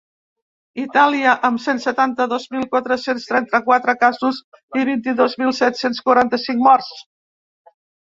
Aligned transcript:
Itàlia, 0.83 1.33
amb 1.49 1.61
cent 1.65 1.81
setanta-dos 1.83 2.47
mil 2.57 2.65
quatre-cents 2.73 3.29
trenta-quatre 3.33 3.97
casos 4.07 4.43
i 4.83 4.89
vint-i-dos 4.93 5.41
mil 5.45 5.57
set-cents 5.63 6.05
quaranta-cinc 6.11 6.69
morts. 6.71 6.95